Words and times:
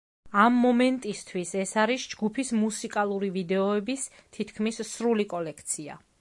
ამ 0.43 0.55
მომენტისთვის 0.61 1.51
ეს 1.63 1.73
არის 1.81 2.05
ჯგუფის 2.13 2.49
მუსიკალური 2.63 3.29
ვიდეოების 3.37 4.07
თითქმის 4.39 4.83
სრული 4.95 5.29
კოლექცია. 5.37 6.01